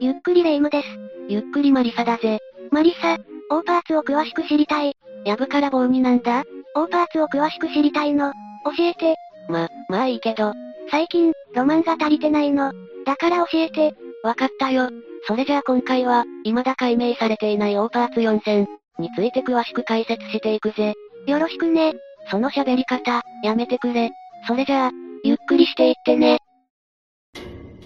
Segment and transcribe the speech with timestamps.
[0.00, 0.88] ゆっくりレ夢ムです。
[1.28, 2.40] ゆっくりマリサだぜ。
[2.70, 3.16] マリサ、
[3.50, 4.96] オーパーツを詳しく知りたい。
[5.24, 6.44] やぶから棒になんだ？
[6.74, 8.32] オーパーツを詳しく知りたいの。
[8.76, 9.14] 教えて。
[9.48, 10.52] ま、まあいいけど。
[10.90, 12.72] 最近、ロマンが足りてないの。
[13.06, 13.94] だから教えて。
[14.22, 14.90] わかったよ。
[15.26, 18.66] それじゃあ今回は、未だ解明されていないオーパーツ4000
[18.98, 20.94] について詳しく解説していくぜ。
[21.26, 21.94] よろしくね。
[22.30, 24.10] その喋り方、やめてくれ。
[24.46, 24.90] それじゃあ、
[25.24, 26.38] ゆっくりしていってね。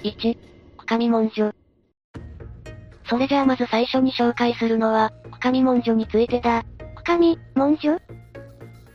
[0.03, 0.37] 1、
[0.79, 1.53] 深見文書。
[3.09, 6.65] それじゃあまず最初に紹介するのは、深見文書についてだ。
[6.97, 7.95] 深見、文書？
[7.95, 8.01] っ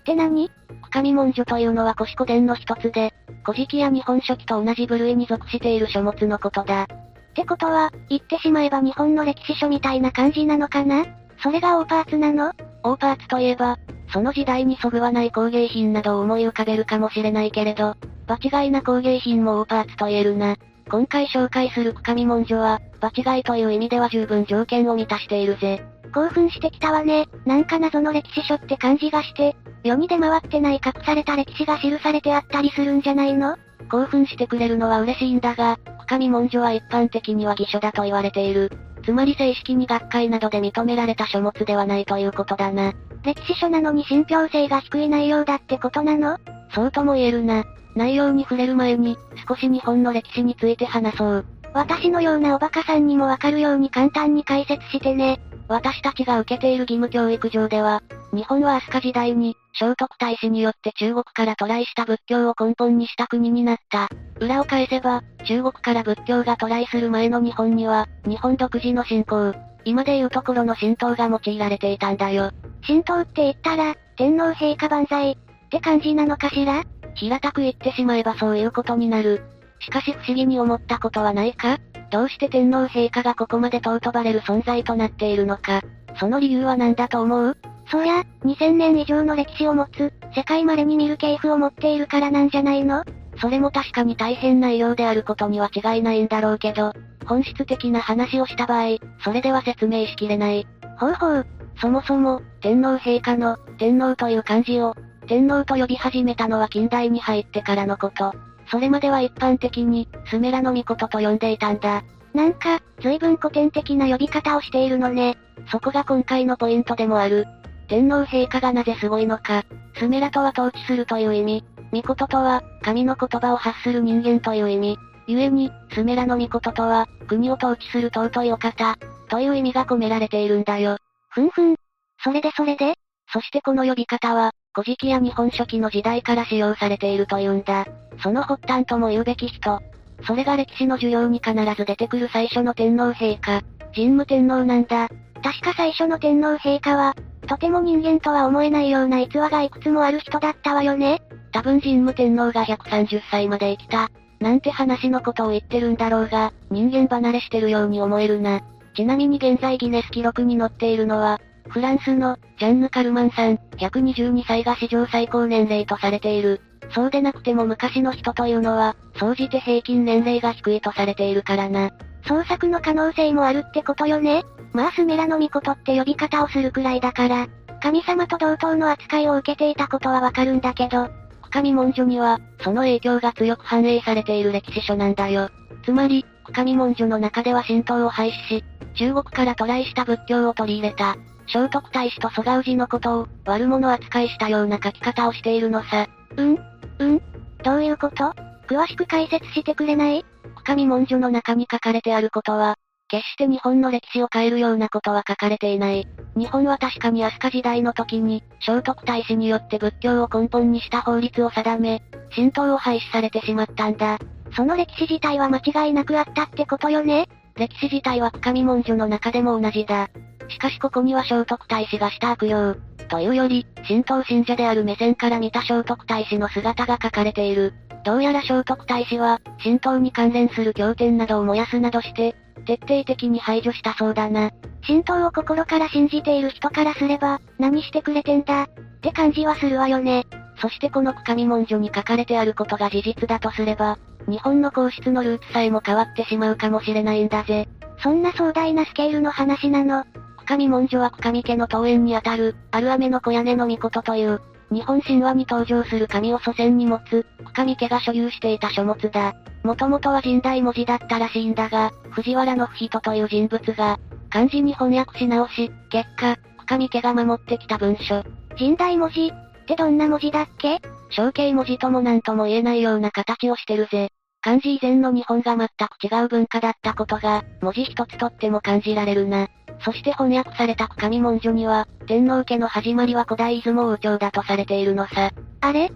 [0.05, 0.49] て何？
[0.83, 3.13] 深見文書というのは古史古典の一つで、
[3.45, 6.83] 古事記や日本書紀と同じ部類に属している書物のことだ。
[6.83, 6.87] っ
[7.33, 11.05] てことは、言ってしまえば日本の歴史書みたいな感じなのかな？
[11.41, 12.51] それがオーパーツなの？
[12.83, 13.77] オーパーツといえば、
[14.11, 17.95] その時代にそぐわない工芸品などを思い浮かべるかもしれないけれど、
[18.27, 20.57] 場違いな工芸品もオーパーツと言えるな。
[20.89, 25.83] 今回紹介する深見文書は、場違いという意味では十分条件を満たしているぜ。
[26.13, 27.27] 興奮してきたわね。
[27.45, 33.55] なんか謎の歴史書って感じがして、世に出回ってない隠された歴史が記されてあったりするんじゃないの？
[33.89, 38.71] 興奮してくれるのは嬉しいんだが、深見文書は一般的には偽書だと言われている。
[39.03, 42.93] つまり正式に学会などで認められた書物ではないということだな。
[43.23, 46.37] 歴史書なのに信憑性が低い内容だってことなの？
[46.75, 47.63] そうとも言えるな。
[47.95, 51.45] 内容に触れる前に、少し日本の歴史について話そう。
[51.73, 55.39] 私のようなおバカさんにもわかるように簡単に解説してね。
[55.67, 58.01] 私たちが受けている義務教育上では、
[58.33, 64.09] 日本は飛鳥時代に、聖徳太子によって中国から渡来した仏教を根本にした国になった。
[64.41, 69.53] 裏を返せば、中国から仏教が渡来する前の日本には、日本独自の信仰、
[69.85, 72.51] 今でいうところの神道が用いられていたんだよ。
[72.85, 75.37] 神道って言ったら、天皇陛下万歳、っ
[75.69, 76.83] て感じなのかしら？
[77.15, 79.43] 平たく言ってしまえばそういうことになる。
[79.79, 81.77] しかし不思議に思ったことはないか？
[82.11, 85.81] どうして天皇陛下がここまで尊ばれる存在となっているのか？
[86.19, 87.57] その理由は何だと思う？
[87.89, 93.03] そりゃ、2000年以上の歴史を持つ、世界稀に見る系譜を持っているからなんじゃないの？
[93.39, 96.93] それも確かに大変な異様であることには違いないんだろうけど、
[97.25, 100.67] 本質的な話をした場合、それでは説明しきれない。
[100.99, 101.47] ほうほう。
[101.79, 104.95] そもそも、天皇陛下の、天皇という漢字を、
[105.31, 108.33] 天皇と呼び始めたのは近代に入ってからのこと。
[108.69, 112.03] それまでは一般的に、スメラの御事と呼んでいたんだ。
[112.33, 115.37] なんか、随分古典的な呼び方をしているのね。
[115.71, 117.45] そこが今回のポイントでもある。
[117.87, 119.63] 天皇陛下がなぜすごいのか。
[119.95, 121.63] スメラとは統治するという意味。
[121.93, 124.97] 御事とは、神の言葉を発する人間という意味。
[125.27, 128.97] 故に、スメラの御事とは、国を統治する尊いお方、
[129.29, 130.97] という意味が込められているんだよ。
[131.29, 131.75] ふんふん。
[132.21, 132.95] それでそれで？
[133.33, 137.85] そしてこの呼び方は、古事記や日本書紀の時代から使用されているというんだ。
[138.23, 139.79] その発端とも言うべき人。
[140.25, 143.61] それが歴史の授業に必ず出てくる最初の天皇陛下、
[143.93, 145.09] 神武天皇なんだ。
[145.43, 147.15] 確か最初の天皇陛下は、
[147.47, 151.21] とても人間とは思えないような逸話がいくつもある人だったわよね。
[151.51, 154.09] 多分神武天皇が130歳まで生きた。
[154.39, 158.61] なんて話のことを言ってるんだろうが、人間離れしてるように思えるな。
[158.95, 166.61] ちなみに現在ギネス記録に載っているのは、フランスの、ジャンヌ・カルマンさん、122歳が史上最高年齢とされている。
[166.93, 171.91] そうでなくても昔の人というのは、総じて平均年齢が低いとされているからな。
[172.27, 177.47] 創作の可能性もあるってことよねまあスメラの御事って呼び方をするくらいだから、
[177.81, 181.09] 神様と同等の扱いを受けていたことはわかるんだけど、
[181.41, 185.49] 深見文書には、その影響が強く反映されている歴史書なんだよ。
[185.83, 188.63] つまり、深見文書の中では神道を廃止し、
[188.95, 191.15] 中国から渡来した仏教を取り入れた、
[191.53, 196.07] 聖徳太子と蘇我氏のことを、悪者扱いしたような書き方をしているのさ。
[196.37, 196.57] うん？
[196.99, 197.21] うん？
[197.63, 198.33] どういうこと？
[198.67, 200.25] 詳しく解説してくれない？
[200.63, 202.75] 深見文書の中に書かれてあることは、
[203.09, 206.07] 決して日本の歴史を変えるようなことは書かれていない。
[206.37, 212.01] 日本は確かに飛鳥時代の時に、聖徳太子によって仏教を根本にした法律を定め、
[212.33, 214.17] 神道を廃止されてしまったんだ。
[214.55, 217.27] その歴史自体は間違いなくあったってことよね？
[217.57, 220.09] 歴史自体は深見文書の中でも同じだ。
[220.51, 222.75] しかしここには聖徳太子がした悪用、
[223.09, 227.73] というより、神道信者である目線から見た聖徳太子の姿が書かれている。
[228.03, 234.51] どうやら聖徳太子は、神道に関連する経典などを燃やすなどして、徹底的に排除したそうだな。
[234.85, 238.67] 神道を心から信じている人からすれば、何してくれてんだ、っ
[239.01, 240.25] て感じはするわよね。
[240.61, 247.67] そしてこの深見文書に書かれてあることが事実だとすれば、日本の皇室のルーツさえも変わってしまうかもしれないんだぜ。
[248.03, 250.05] そんな壮大なスケールの話なの。
[250.41, 254.41] 深見文書は深見家の桃園にあたる、ある雨の小屋根の御事という、
[254.71, 259.33] 日本神話に登場する神を祖先に持つ、深見家が所有していた書物だ。
[259.63, 263.99] もともとは神代文字だったらしいんだが、藤原の不人という人物が、
[264.29, 268.23] 漢字に翻訳し直し、結果、深見家が守ってきた文書。
[268.57, 270.79] 神代文字ってどんな文字だっけ？
[271.15, 274.09] 象形文字とも何とも言えないような形をしてるぜ。
[274.43, 279.47] 漢字以前の日本が全く違う文化だったことが、文字一つとっても感じられるな。
[279.85, 285.31] そして翻訳された深見文書には、天皇家の始まりは古代出雲王朝だとされているのさ。
[285.61, 285.91] あれ？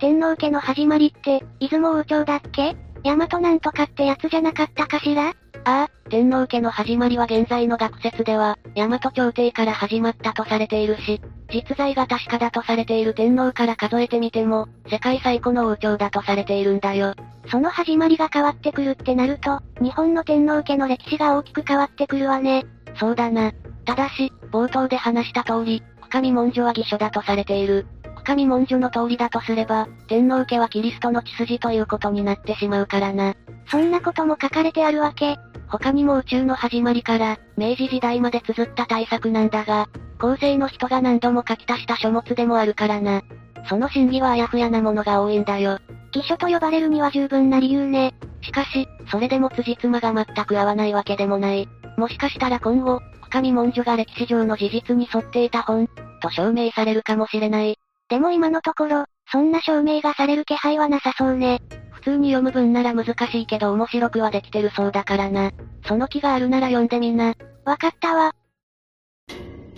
[0.00, 2.76] 天皇家の始まりって、出雲王朝だっけ？
[3.04, 5.32] 大和なんとかってやつじゃなかったかしら？
[5.66, 11.20] ああ、天皇家の始まりは現在の学説では、大和朝廷から始まったとされているし、
[11.52, 17.14] 実在が確かだとされている天皇から数えてみても、世界最古の王朝だとされているんだよ。
[17.50, 22.64] その始まりが変わってくるってなると、日本の天皇家の歴史が大きく変わってくるわね。
[22.94, 23.50] そうだな。
[23.84, 27.88] ただし、冒頭で話した通り、深見文書は偽書だとされている。
[28.18, 33.34] 深見文書の通りだとすれば、天皇家はキリストの血筋ということになってしまうからな。
[33.68, 35.36] そんなことも書かれてあるわけ。
[35.68, 43.22] 他にも宇宙の始まりから、明治時代まで綴った大作なんだが、後世の人が何度も書き足した書物でもあるからな。
[43.68, 45.78] その真偽はあやふやなものが多いんだよ。
[46.12, 48.14] 偽書と呼ばれるには十分な理由ね。
[48.42, 51.68] しかし、それでも辻褄が全く合わないわけでもない。
[51.96, 55.88] もしかしたら今後、深見文書が歴史上の事実に沿っていた本、
[56.22, 57.78] と証明されるかもしれない。
[58.08, 61.60] でも今のところ、そんな証明がされる気配はなさそうね。
[61.90, 65.50] 普通に読む分なら難しいけど面白くはできてるそうだからな。
[65.86, 67.34] その気があるなら読んでみな。
[67.64, 68.32] わかったわ。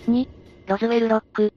[0.07, 0.27] 2、
[0.67, 1.53] ロズウェルロック。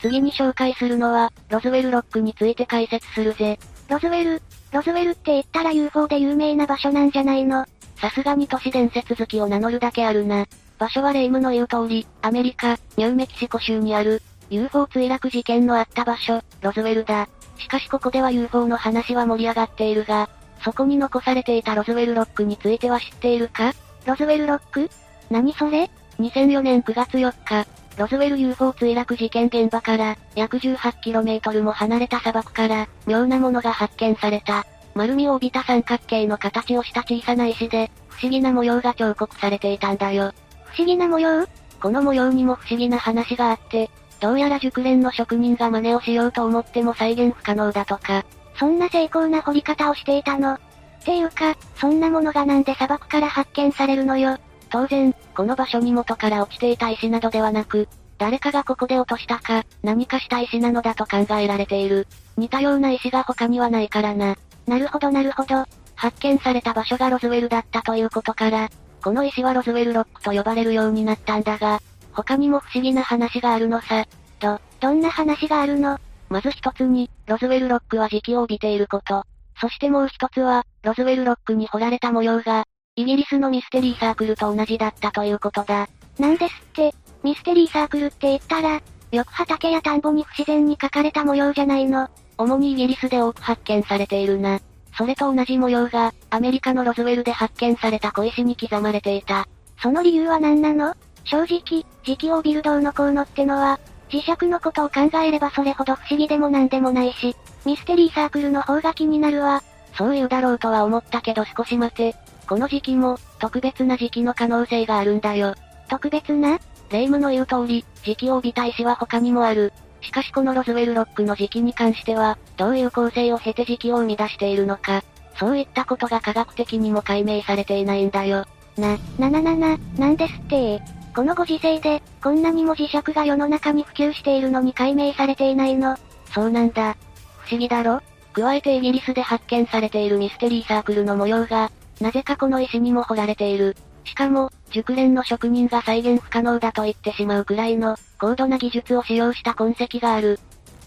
[0.00, 3.58] 次に紹介するのは、ロズウェルロックについて解説するぜ。
[3.88, 7.64] ロズウェルロズウェルって言ったら UFO で有名な場所なんじゃないの？
[7.96, 10.44] さすがに都市伝説好きを名乗るだけあるな。
[10.78, 14.20] 場所はレイムの言う通り、アメリカ、ニューメキシコ州にある、
[14.50, 17.28] UFO 墜落事件のあった場所、ロズウェルだ。
[17.58, 20.28] しかしここでは UFO の話は盛り上がっているが、
[20.62, 23.72] そこに残されていたロズウェルロックについては知っているか？
[24.06, 24.90] ロズウェルロック？
[25.30, 34.66] 何それ ?2004 年9月4日、ロズウェル UFO 墜落事件現場から、約 18km も離れた砂漠から、妙なものが発見された。
[34.94, 40.32] 丸みを帯びた三角形の形をした小さな石で、不思議な模様が彫刻されていたんだよ。
[40.66, 41.46] 不思議な模様？
[41.80, 43.90] この模様にも不思議な話があって、
[44.24, 48.24] どうやら熟練の職人が真似をしようと思っても再現不可能だとか。
[48.58, 50.54] そんな成功な掘り方をしていたの。
[50.54, 50.58] っ
[51.04, 54.38] ていうか、そんなものがなんで砂漠から発見されるのよ。
[54.70, 57.86] 当然、この場所に元から落ちていた石などではなく、
[58.16, 62.06] 誰かがここで落としたか、何かした石なのだと考えられている。
[62.38, 64.38] 似たような石が他にはないからな。
[64.66, 65.66] なるほどなるほど。
[65.96, 68.70] 発見された場所がロズウェルだったということから、
[69.02, 71.78] この石はロズウェルロックと呼ばれるようになったんだが、
[72.14, 74.06] 他にも不思議な話があるのさ。
[74.38, 75.98] と、どんな話があるの？
[76.30, 79.24] まず一つに、ロズウェルロックは磁気を帯びていること。
[79.60, 82.64] そしてもう一つは、ロズウェルロックに彫られた模様が、
[82.96, 85.88] イギリスのミステリーサークルと同じだったということだ。
[86.18, 88.80] なんですって、ミステリーサークルって言ったら、
[89.12, 92.08] よく畑や田んぼに不自然に描かれた模様じゃないの。
[92.36, 94.60] 主にイギリスで多く発見されているな。
[94.96, 99.46] それと同じ模様が、アメリカのロズウェルで発見された小石に刻まれていた。
[99.80, 100.94] その理由は何なの？
[101.24, 103.80] 正直、時期をビルドのこうのってのは、
[104.10, 107.34] 磁石のことを考えればそれほど不思議でも何でもないし、
[107.64, 109.62] ミステリーサークルの方が気になるわ。
[109.96, 112.14] そう言うだろうとは思ったけど少し待て。
[112.46, 115.54] この時期も、特別な時期の可能性があるんだよ。
[115.88, 116.58] 特別な？
[116.90, 119.72] 霊夢の言う通り、時期を帯びた石は他にもある。
[120.02, 125.02] しかしこのロズウェルロックの時期に関しては、どういう構成を経て時期を生み出しているのか、
[125.38, 128.44] そういったことが科学的にも解明されていないんだよ。
[128.76, 130.82] な、なななな、なんですって
[131.14, 135.96] このご時世で、こんなにも磁石が世の中に普及しているのに解明されていないの。
[136.32, 136.96] そうなんだ。
[137.38, 138.02] 不思議だろ？
[138.32, 143.76] 加えてイギリスで発見されているミステリーサークルの模様が、なぜかこの石にも彫られている。
[144.04, 150.40] しかも、熟練の職人が再現不可能だと言ってしまうくらいの、高度な技術を使用した痕跡がある。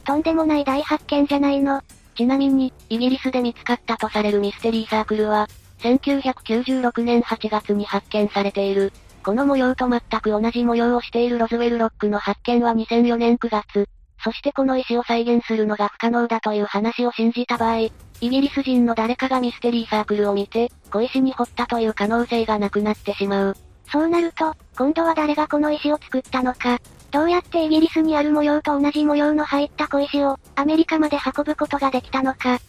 [0.04, 1.82] とんでもない大発見じゃないの。
[2.16, 5.48] ちなみに、イギリスで見つかったとされるミステリーサークルは、
[5.80, 8.92] 1996年8月に発見されている。
[9.28, 13.90] この模様と全く同じ模様をしているロズウェルロックの発見は2004年9月。
[14.24, 17.92] そしてこの石を再現するのが不可能だという話を信じた場合、イ
[18.22, 23.58] ギリス人の誰かがミステリーサークルを見て、小石に掘ったという可能性がなくなってしまう。
[23.92, 26.80] そうなると、今度は誰がこの石を作ったのか。
[27.12, 32.60] どうやってイギリスにある模様と同じ模様の入った小石を、アメリカまで運ぶことができたのか。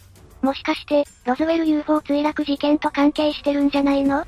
[0.43, 4.25] もしかして、ロズウェル UFO 墜落事件と関係してるんじゃないの、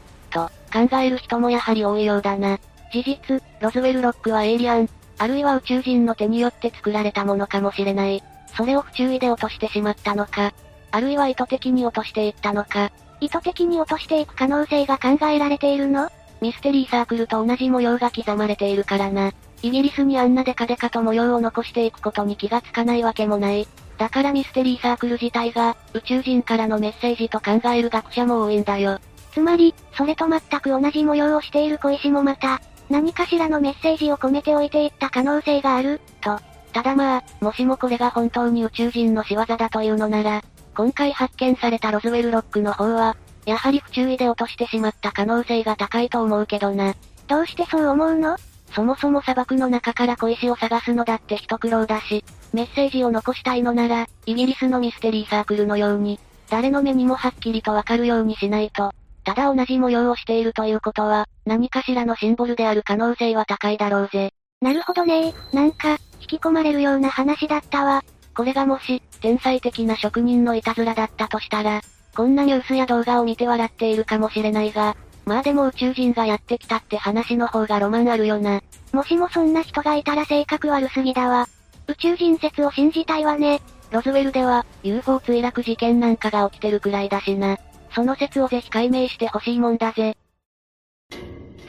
[0.72, 2.58] 考える人もやはり多いようだな。
[2.92, 8.22] 事実、ロズウェルロックはエイリアン、あるいは宇宙人の手によって作られたものかもしれない。
[8.56, 10.52] それを不注意で落としてしまったのか。
[10.90, 12.90] あるいは意図的に落としていったのか。
[13.20, 16.10] 意図的に落としていく可能性が考えられているの？
[16.40, 19.32] ミステリーサークルと同じ模様が刻まれているからな。
[19.62, 23.68] イギリスにあんなデカデカと模様を残していくことに気がつかないわけもない。
[23.98, 28.98] だからミステリーサークル自体が、宇宙人からのメッセージと考える学者も多いんだよ。
[29.32, 36.40] つまり、それと全く同じ模様をしている小石もまた、何かしらのメッセージを込めておいていった可能性がある、と。
[36.72, 40.42] ただまあ、もしもこれが本当に宇宙人の仕業だというのなら、
[40.74, 46.94] 今回発見されたロズウェルロックの方は、やはり不注意で落としてしまった可能性が高いと思うけどな。
[47.26, 48.36] どうしてそう思うの？
[48.72, 58.92] そもそも砂漠の中から小石を探すのだって一苦労だし、メッセージを残したいのなら、イギリスのミステリーサークルのように、誰の目にもはっきりとわかるようにしないと、
[59.24, 64.32] ただ同じ模様をしているということは、何かしらのシンボルである可能性は高いだろうぜ。
[64.60, 68.02] なるほどねなんか、引き込まれるような話だったわ。
[68.34, 71.80] これがもし、天才的な職人のいたずらだったとしたら、
[72.14, 78.62] こんなニュースや動画を見て笑っているかもしれないが、まあでも宇宙人がやってきたって話の方がロマンあるよな。
[78.92, 81.46] もしもそんな人がいたら性格悪すぎだわ。
[81.86, 83.60] 宇宙人説を信じたいわね。
[83.90, 87.58] ロズウェルでは、UFO 墜落事件なんかが起きてるくらいだしな。
[87.94, 90.16] その説をぜひ解明してほしいもんだぜ。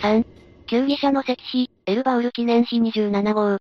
[0.02, 0.26] 3、
[0.68, 3.58] 球技者の石碑、エルバウル記念碑27号。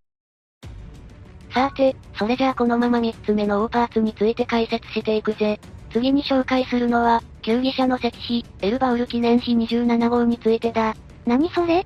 [1.53, 5.59] さて、それじゃあこのまま3つ目のオーパーツについて解説していくぜ。
[5.93, 10.95] 次に紹介するのは、球技者の石碑、エルバウル記念碑27号についてだ。
[11.27, 11.85] 何それ？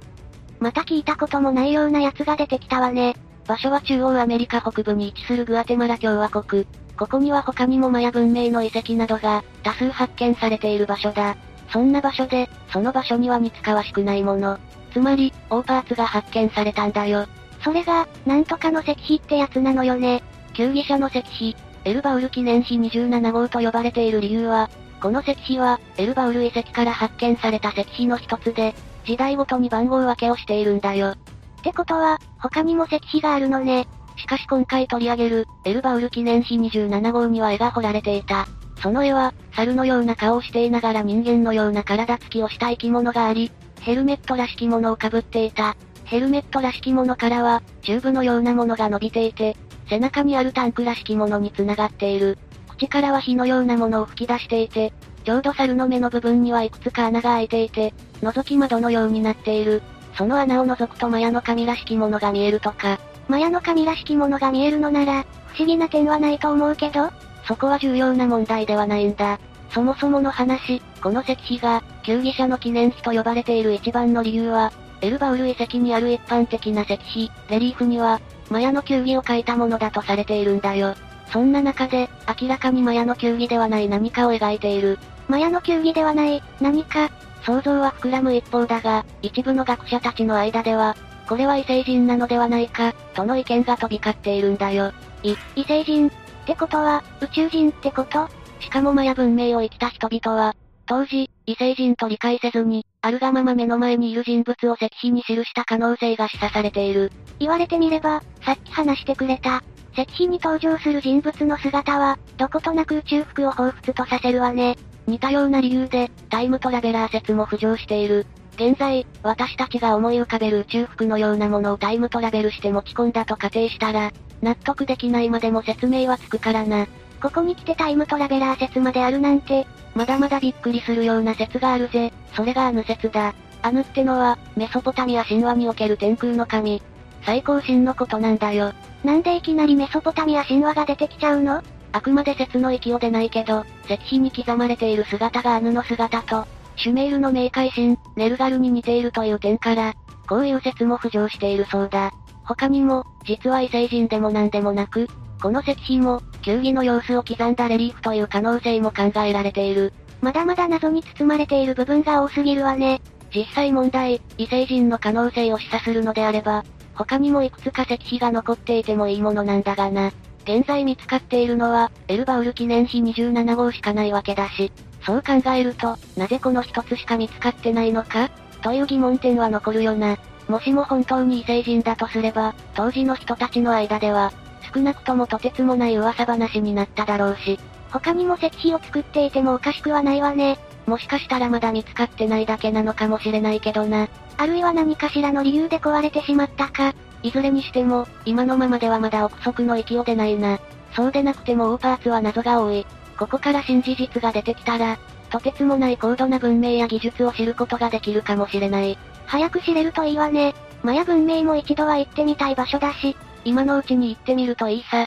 [0.60, 3.16] また聞いたこともないようなやつが出てきたわね。
[3.46, 6.66] 場所は中央アメリカ北部に位置するグアテマラ共和国。
[6.96, 11.36] ここには他にもマヤ文明の遺跡などが多数発見されている場所だ。
[11.70, 14.58] そんな場所で、その場所には似つかわしくないもの。
[14.92, 17.26] つまり、オーパーツが発見されたんだよ。
[17.64, 20.22] それが、なんとかの石碑ってやつなのよね。
[20.52, 24.70] 球技者の石碑、エルバウル記念碑27号と呼ばれている理由は、
[25.00, 28.74] この石碑は、エルバウル遺跡から発見された石碑の一つで、
[29.04, 31.10] 時代ごとに番号分けをしているんだよ。
[31.10, 31.16] っ
[31.62, 33.88] てことは、他にも石碑があるのね。
[34.16, 38.46] しかし今回取り上げる、エルバウル記念碑27号には絵が彫られていた。
[38.80, 45.76] その絵は、猿のような顔をしていながら人間のような体つきをした生き物があり、ヘルメットらしきものをかぶっていた。
[46.04, 49.56] ヘルメットらしきものからは、チューブのようなものが伸びていて、
[49.88, 52.38] 背中にあるタンクらしきものに繋がっている。
[52.68, 54.92] 口からは火のようなものを吹き出していて、
[55.24, 59.82] ちょうど猿の目の部分にはいくつか穴が開いていて、覗き窓のようになっている。
[60.16, 62.98] その穴を覗くとマヤの神らしきものが見えるとか。
[63.28, 67.10] マヤの神らしきものが見えるのなら、不思議な点はないと思うけど、
[67.46, 69.38] そこは重要な問題ではないんだ。
[69.70, 80.94] そもそもの話、この石碑が、球技者の記念碑と呼ばれている一番の理由は、エルバウル遺跡にある一般的な石碑、レリーフには、マヤの球技を描いたものだとされているんだよ。
[81.30, 82.08] そんな中で、
[82.40, 84.98] 明らかにマヤの球技ではない何かを描いている。
[85.28, 87.10] マヤの球技ではない、何か。
[87.44, 90.96] 想像は膨らむ一方だが、一部の学者たちの間では、
[91.28, 94.92] これは異星人なのではないか、との意見が飛び交っているんだよ。
[95.22, 96.08] い、異星人？
[96.08, 96.12] っ
[96.46, 98.28] てことは、宇宙人ってこと？
[98.60, 100.54] しかもマヤ文明を生きた人々は、
[100.86, 107.10] 当時、異星人と理解せずに、あるがまま目の前にいる人物を石碑に記した可能性が示唆されている。
[107.38, 109.62] 言われてみれば、さっき話してくれた、
[109.94, 114.76] 石碑に登場する人物の姿は、どことなく宇宙服を彷彿とさせるわね。
[115.06, 118.26] 似たような理由で、タイムトラベラー説も浮上している。
[118.54, 126.86] 現在、私たちが思い浮かべる宇宙服のようなものをタイムトラベルして持ち込んだと仮定したら、納得できないまでも説明はつくからな。
[127.20, 132.12] ここに来てタイムトラベラー説まであるなんて、まだまだびっくりするような説があるぜ。
[132.34, 133.34] それがアヌ説だ。
[133.62, 136.82] アヌってのは、メソポタミア神話における天空の神。
[137.24, 138.72] 最高神のことなんだよ。
[139.02, 141.62] なんでいきなりメソポタミア神話が出てきちゃうの？
[141.92, 146.46] あくまで説の域を出ないけど、石碑に刻まれている姿がアヌの姿と、
[146.76, 149.94] シュメールの冥界神、ネルガルに似ているという点から、
[150.28, 152.12] こういう説も浮上しているそうだ。
[152.44, 155.08] 他にも、実は異星人でも何でもなく、
[155.40, 159.92] この石碑も、球技の様子を刻んだレリーフという可能性も考えられている。
[160.20, 163.00] まだまだ謎に包まれている部分が多すぎるわね。
[163.34, 166.64] 実際問題、異星人の可能性を示唆するのであれば、
[166.94, 170.12] 他にもいくつか石碑が残っていてもいいものなんだがな。
[170.44, 174.70] 現在見つかっているのは、エルバウル記念碑27号しかないわけだし、
[175.04, 178.30] そう考えると、なぜこの一つしか見つかってないのか？
[178.62, 180.16] という疑問点は残るよな。
[180.48, 184.32] もしも本当に異星人だとすれば、当時の人たちの間では、
[184.74, 187.58] 少なくともとてつもない噂話になっただろうし、
[187.90, 190.58] 他にも石碑を作っていてもおかしくはないわね。
[190.86, 194.08] もしかしたらまだ見つかってないだけなのかもしれないけどな。
[194.36, 196.94] あるいは何かしらの理由で壊れてしまったか。
[197.22, 200.58] いずれにしても、今のままではまだ憶測の域を出ないな。
[200.94, 202.86] そうでなくてもオーパーツは謎が多い。
[203.14, 204.98] ここから新事実が出てきたら、
[205.30, 208.98] とてつもない高度な文明や技術を知ることができるかもしれない。
[209.26, 210.54] 早く知れるといいわね。
[210.82, 215.06] マヤ文明も一度は行ってみたい場所だし、今のうちに行ってみるといいさ。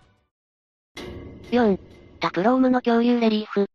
[1.51, 1.79] 4.
[2.19, 3.67] タプロームの恐竜レリーフ。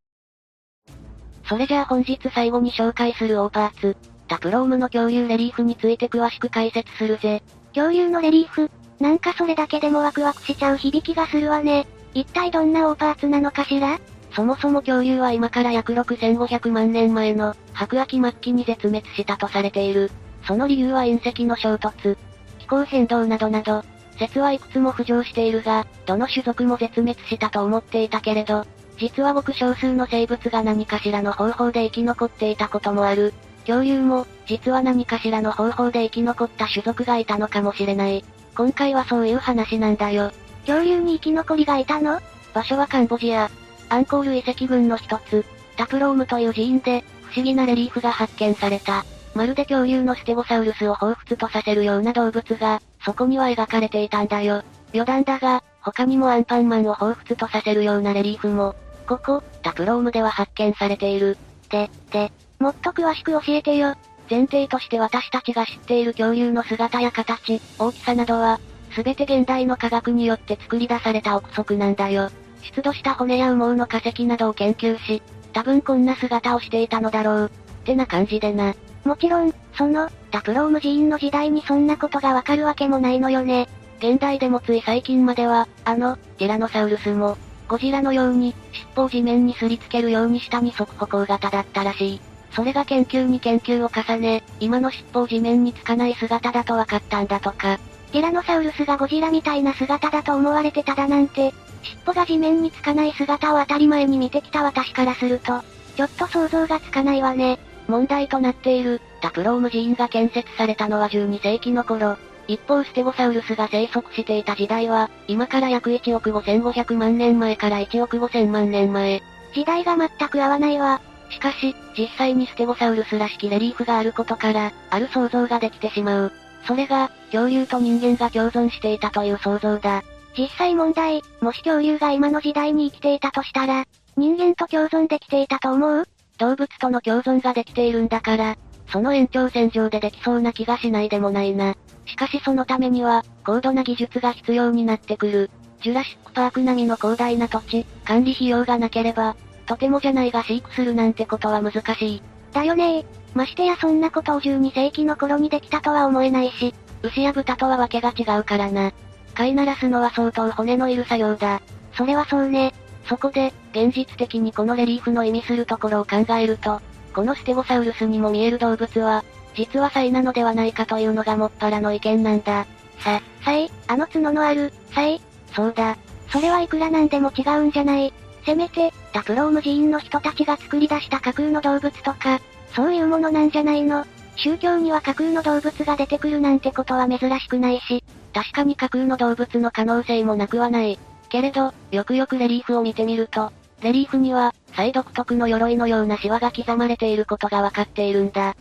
[1.48, 3.96] それじゃあ本日最後に紹介するオーパーツ、
[4.28, 7.42] タプロームの恐竜レリーフについて詳しく解説するぜ。
[7.74, 8.70] 恐竜のレリーフ
[9.00, 11.86] なんかそれだけでもワクワクしちゃう響きがするわね。
[12.14, 13.98] 一体どんなオーパーツなのかしら？
[14.34, 20.10] そもそも恐竜は今から約6500万年前の白亜紀末期に絶滅したとされている。
[20.46, 22.16] その理由は隕石の衝突、
[22.58, 23.84] 気候変動などなど、
[24.18, 28.64] 説はいくつも浮上しているが、どの種族も絶滅したと思っていたけれど、
[28.98, 33.32] 実はごく少数の生物が何かしらの方法で生き残っていたこともある。
[33.66, 38.24] 恐竜も、実は何かしらの方法で生き残った種族がいたのかもしれない。
[38.54, 40.32] 今回はそういう話なんだよ。
[40.66, 42.20] 恐竜に生き残りがいたの？
[42.54, 43.50] 場所はカンボジア。
[43.92, 45.44] アンコール遺跡群の一つ、
[45.76, 49.04] タプロームという寺院で、不思議なレリーフが発見された。
[49.34, 54.62] まるで恐竜のステゴサウルスを彷彿とさせるような動物が、そこには描かれていたんだよ。
[54.94, 58.74] 余談だが、他にもアンパンマンを彷彿とさせるようなレリーフも、
[59.06, 61.36] ここ、タプロームでは発見されている。
[61.68, 63.94] で、で、もっと詳しく教えてよ。
[64.30, 68.58] 前提として私たちが知っている恐竜の姿や形、大きさなどは、
[68.94, 72.30] すべて現代の科学によって作り出された憶測なんだよ。
[72.62, 77.50] 出土した骨や羽毛の化石などを研究し、多分こんな姿をしていたのだろう。
[77.82, 78.74] ってな感じでな。
[79.04, 83.68] もちろん、その、タプローム寺院の時代にそんなことがわかるわけもないのよね。
[83.98, 87.36] 現代でもつい最近までは、あの、ティラノサウルスも、
[87.68, 92.20] ゴジラのように、尻尾を地面にすりつけるように下に側歩行型だったらしい。
[92.50, 97.78] それが研究に研究を重ね、今の尻尾を地面につかない姿だと分かったんだとか。
[98.12, 105.62] ティラノサウルスがゴジラみたいな姿だと思われてただなんて、尻尾が地面につかない姿を当たり前に見てきた私からすると、
[105.96, 107.58] ちょっと想像がつかないわね。
[107.88, 112.16] 問題となっている、タプローム寺院が建設されたのは12世紀の頃。
[112.48, 119.22] 一方ステゴサウルスが生息していた時代は、今から約1億5500万年前から1億5000万年前。
[119.54, 121.00] 時代が全く合わないわ。
[121.30, 126.32] しかし、実際にステゴサウルスらしきレリーフがあることから、ある想像ができてしまう。
[126.66, 130.02] それが、恐竜と人間が共存していたという想像だ。
[130.36, 133.84] 実際問題、もし恐竜が今の時代に生きていたとしたら、
[134.16, 136.04] 人間と共存できていたと思う？
[136.38, 138.56] 動物との共存ができているんだから、
[138.88, 141.74] その延長線上でできそうな気がしないでもないな。
[142.04, 145.50] しかしそのためには、高度な技術が必要になってくる。
[145.82, 152.22] ジュラシックパーク並みの広大な土地、管理費用がなければ、とてもじゃないが飼育するなんてことは難しい。
[152.52, 158.92] だよねましてやそんなことを12世紀の頃にできたとは思えないし、牛や豚とはわけが違うからな。
[159.34, 161.60] 飼いならすのは相当骨のいる作業だ。
[161.94, 162.72] それはそうね。
[163.06, 166.80] そこで、現実的にこのレリーフの意味するところを考えると、
[167.14, 172.66] このステゴサウルスにも見える動物は、実はサイなのではないかというのがもっぱらの意見なんだ。
[172.98, 175.20] さ、サイあの角のある、サイ
[175.54, 175.96] そうだ。
[176.30, 178.12] それはいくらなんでも違うんじゃない
[178.44, 182.40] せめて、タプローム寺院の人たちが作り出した架空の動物とか、
[182.74, 190.98] そういうものなんじゃないの宗教には架空の動物が出てくるなんてことは珍しくないし、確かに架空の動物の可能性もなくはない。
[191.28, 198.54] けれど、よくよくレリーフを見てみると、レリーフには、再独特の鎧のようなシワが刻まれていることがわかっているんだ。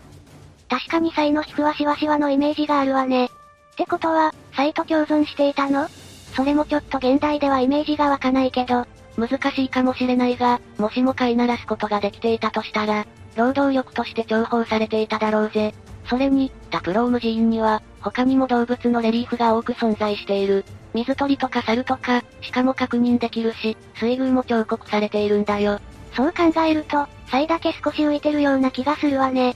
[0.69, 3.25] 確かにサイの皮膚はシワシワのイメージがあるわね。
[3.25, 3.29] っ
[3.75, 5.87] てことは、サイと共存していたの？
[6.35, 8.85] それもちょっと現代ではイメージが湧かないけど、
[9.17, 13.05] 難しいかもしれないが、もしも飼いならすことができていたとしたら、
[13.35, 15.73] 労働力として重宝されていただろうぜ。
[16.05, 20.65] それに、タプローム寺院には、他にも動物のレリーフが多く存在している。
[20.93, 25.79] 水鳥とか猿とか、しかも確認できるし、水軍も彫刻されているんだよ。
[26.15, 29.55] そう考えると、サイだけ少し浮いてるような気がするわね。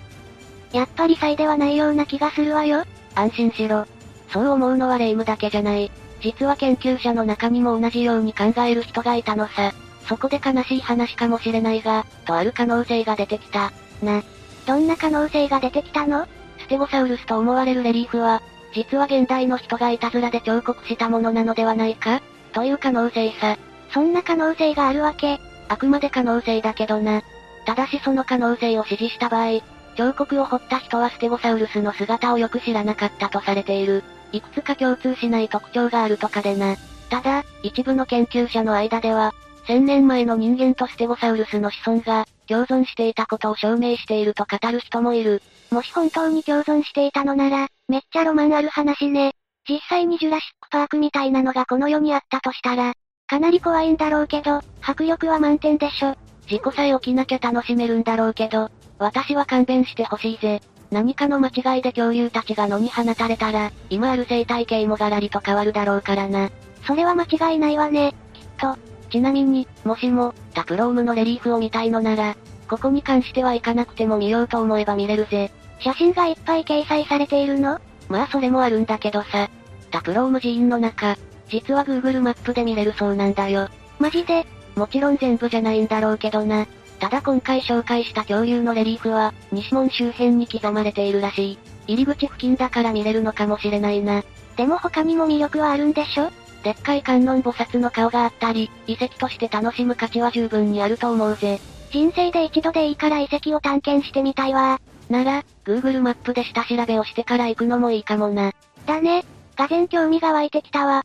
[0.71, 2.86] やっぱりサイではないような気がするわよ。
[3.15, 3.86] 安心しろ。
[4.29, 5.91] そう思うのはレイムだけじゃない。
[6.21, 9.73] 実は研究者の中にも同じように考える人がいたのさ。
[10.08, 13.73] そこで悲しい話かもしれないが、とある可能性が出てきた。
[14.01, 14.23] な。
[14.65, 16.27] どんな可能性が出てきたの？
[16.65, 18.41] ステゴサウルスと思われるレリーフは、
[18.73, 22.21] 実は現代の人がいたずらで彫刻したものなのではないか
[22.54, 23.58] という可能性さ。
[23.93, 27.21] そんな可能性があるわけあくまで可能性だけどな。
[27.65, 29.62] ただしその可能性を支持した場合、
[29.95, 34.04] 彫刻を彫った人はステゴサウルスの姿をよく知らなかったとされている。
[34.32, 36.75] いくつか共通しない特徴があるとかでな。
[37.10, 39.34] ただ、一部の研究者の間では、
[39.67, 45.41] 1000年前の人間とステゴサウルスの子孫が、共存していたことを証明していると語る人もいる。
[45.71, 49.34] もし本当に共存していたのなら、めっちゃロマンある話ね。
[49.67, 52.93] 実際にジュラシックパークみたいなのがこの世にあったとしたら、
[53.27, 56.15] かなり怖いんだろうけど、迫力は満点でしょ。
[56.47, 60.62] 事故さえ起きなきゃ楽しめるんだろうけど、私は勘弁してほしいぜ。
[60.91, 66.49] 何かの間違いで恐竜たちが野に放たれたら、今ある生態系もガラリと変わるだろうからな。
[66.86, 68.94] それは間違いないわね、きっと。
[69.09, 72.35] ちなみに、もしも、タプロームのレリーフを見たいのなら、
[72.67, 75.51] ここに関しては行かなくても見ようと思えば見れるぜ。
[75.79, 77.79] 写真がいっぱい掲載されているの？
[78.09, 79.49] まあそれもあるんだけどさ。
[79.91, 81.15] タプローム寺院の中、
[81.49, 83.69] 実は Google マップで見れるそうなんだよ。
[83.99, 84.45] マジで？
[84.75, 86.65] もちろん全部じゃないんだろうけどな。
[86.99, 91.59] ただ今回紹介した恐竜のレリーフは、西門周辺に刻まれているらしい。
[91.87, 94.23] 入り口付近だから見れるのかもしれないな。
[94.55, 96.31] でも他にも魅力はあるんでしょ？
[96.65, 101.60] でっかい観音菩薩の顔があったり、遺跡として楽しむ価値は十分にあると思うぜ。
[101.91, 104.82] 人生で一度でいいから遺跡を探検してみたいわ。
[105.08, 108.51] なら、Google マップで下調べをしてから行くのもいいかもな。
[108.88, 109.23] だね。
[109.56, 111.04] がぜ興味が湧いてきたわ。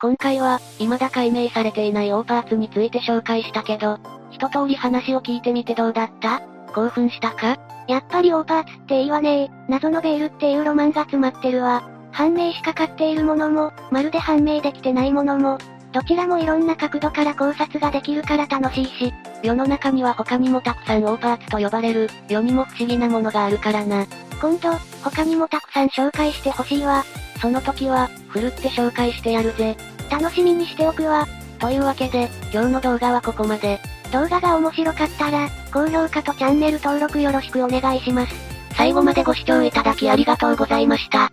[0.00, 3.98] 今回は、未だ解明されていないオーパーツについて紹介したけど、
[4.30, 6.40] 一通り話を聞いてみてどうだった？
[6.74, 7.58] 興奮したか？
[7.86, 11.97] やっぱりオーパーツっていいわね謎のベールっていうロマンが詰まってるわ。
[12.18, 15.56] 判明しかかっているものも、まるで判明できてないものも、
[15.92, 24.04] どちらもいろんな角度から考察ができるから楽しいし、世の中には他にもたくさんオーパーツと呼ばれる、世にも不思議なものがあるからな。
[24.40, 24.72] 今度、
[25.04, 27.04] 他にもたくさん紹介してほしいわ。
[27.40, 29.76] その時は、ふるって紹介してやるぜ。
[30.10, 31.24] 楽しみにしておくわ。
[31.60, 33.78] というわけで、今日の動画はここまで。
[34.12, 38.34] 動画が面白かったら、高評価とチャンネル登録よろしくお願いします。
[38.76, 41.30] 最後までご視聴いただきありがとうございました。